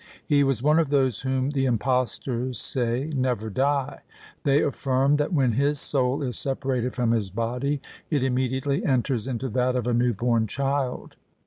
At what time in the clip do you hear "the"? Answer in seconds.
1.51-1.65